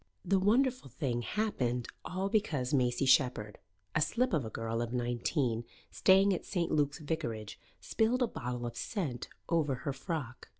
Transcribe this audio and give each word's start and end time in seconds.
The 0.25 0.39
wonderful 0.39 0.89
thing 0.89 1.21
happened 1.21 1.87
all 2.03 2.27
because 2.27 2.73
Maisie 2.73 3.05
Shepherd, 3.05 3.59
a 3.93 4.01
slip 4.01 4.33
of 4.33 4.43
a 4.43 4.49
girl 4.49 4.81
of 4.81 4.91
nineteen, 4.93 5.63
staying 5.91 6.33
at 6.33 6.43
St. 6.43 6.71
Luke's 6.71 6.97
Vicarage, 6.97 7.59
spilled 7.79 8.23
a 8.23 8.27
bottle 8.27 8.65
of 8.65 8.75
scent 8.75 9.27
over 9.47 9.75
her 9.85 9.93
frock. 9.93 10.47